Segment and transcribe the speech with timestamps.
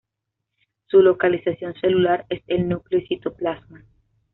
[0.87, 3.85] Su localización celular es el núcleo y citoplasma.